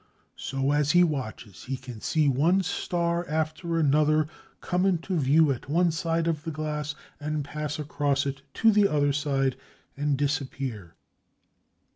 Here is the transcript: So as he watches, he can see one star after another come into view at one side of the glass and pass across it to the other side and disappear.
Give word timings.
So 0.41 0.71
as 0.71 0.93
he 0.93 1.03
watches, 1.03 1.65
he 1.65 1.77
can 1.77 2.01
see 2.01 2.27
one 2.27 2.63
star 2.63 3.23
after 3.29 3.77
another 3.77 4.25
come 4.59 4.83
into 4.83 5.15
view 5.19 5.51
at 5.51 5.69
one 5.69 5.91
side 5.91 6.25
of 6.25 6.43
the 6.43 6.49
glass 6.49 6.95
and 7.19 7.45
pass 7.45 7.77
across 7.77 8.25
it 8.25 8.41
to 8.55 8.71
the 8.71 8.87
other 8.87 9.13
side 9.13 9.57
and 9.95 10.17
disappear. 10.17 10.95